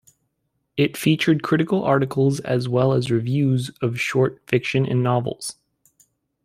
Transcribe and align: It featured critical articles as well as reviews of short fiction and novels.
It 0.77 0.97
featured 0.97 1.43
critical 1.43 1.83
articles 1.83 2.39
as 2.39 2.67
well 2.67 2.93
as 2.93 3.11
reviews 3.11 3.69
of 3.83 3.99
short 3.99 4.41
fiction 4.47 4.83
and 4.87 5.03
novels. 5.03 5.57